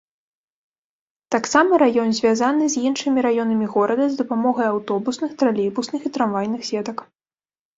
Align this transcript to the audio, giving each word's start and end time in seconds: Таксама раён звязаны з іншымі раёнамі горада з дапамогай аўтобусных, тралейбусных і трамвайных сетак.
Таксама 1.35 1.79
раён 1.83 2.09
звязаны 2.19 2.65
з 2.75 2.81
іншымі 2.91 3.19
раёнамі 3.27 3.67
горада 3.75 4.09
з 4.09 4.13
дапамогай 4.23 4.67
аўтобусных, 4.73 5.31
тралейбусных 5.43 6.01
і 6.09 6.15
трамвайных 6.17 6.61
сетак. 6.73 6.97